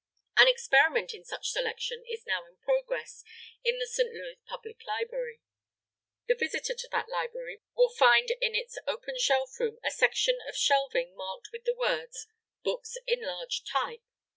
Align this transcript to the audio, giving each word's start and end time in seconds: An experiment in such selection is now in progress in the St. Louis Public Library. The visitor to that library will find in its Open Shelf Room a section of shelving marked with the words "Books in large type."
An 0.35 0.47
experiment 0.47 1.13
in 1.13 1.23
such 1.23 1.51
selection 1.51 2.03
is 2.09 2.25
now 2.25 2.43
in 2.47 2.57
progress 2.57 3.23
in 3.63 3.77
the 3.77 3.85
St. 3.85 4.11
Louis 4.11 4.39
Public 4.47 4.83
Library. 4.83 5.41
The 6.25 6.33
visitor 6.33 6.73
to 6.73 6.87
that 6.91 7.07
library 7.07 7.61
will 7.75 7.93
find 7.93 8.31
in 8.41 8.55
its 8.55 8.79
Open 8.87 9.19
Shelf 9.19 9.59
Room 9.59 9.77
a 9.83 9.91
section 9.91 10.39
of 10.49 10.57
shelving 10.57 11.15
marked 11.15 11.49
with 11.51 11.65
the 11.65 11.75
words 11.75 12.25
"Books 12.63 12.97
in 13.05 13.21
large 13.21 13.63
type." 13.63 14.01